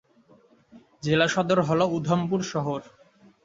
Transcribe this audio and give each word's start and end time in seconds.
জেলা 1.03 1.27
সদর 1.27 1.59
হল 1.61 1.81
উধমপুর 1.97 2.41
শহর। 2.53 2.81